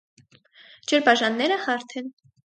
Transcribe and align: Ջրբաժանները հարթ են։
Ջրբաժանները 0.93 1.59
հարթ 1.67 1.97
են։ 2.03 2.11